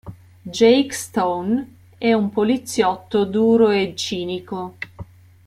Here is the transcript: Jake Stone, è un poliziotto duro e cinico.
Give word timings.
Jake 0.47 0.93
Stone, 0.93 1.73
è 1.95 2.11
un 2.11 2.31
poliziotto 2.31 3.23
duro 3.23 3.69
e 3.69 3.93
cinico. 3.95 4.77